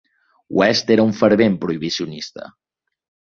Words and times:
West 0.59 0.89
era 0.95 1.05
un 1.09 1.13
fervent 1.19 1.59
prohibicionista. 1.65 2.47